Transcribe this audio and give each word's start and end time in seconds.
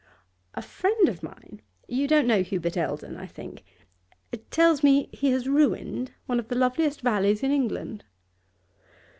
'A 0.55 0.63
friend 0.63 1.07
of 1.07 1.21
mine 1.21 1.61
you 1.87 2.07
don't 2.07 2.25
know 2.25 2.41
Hubert 2.41 2.75
Eldon, 2.75 3.17
I 3.17 3.27
think? 3.27 3.63
tells 4.49 4.81
me 4.81 5.11
he 5.13 5.29
has 5.29 5.47
ruined 5.47 6.11
one 6.25 6.39
of 6.39 6.47
the 6.47 6.55
loveliest 6.55 7.01
valleys 7.01 7.43
in 7.43 7.51
England. 7.51 8.03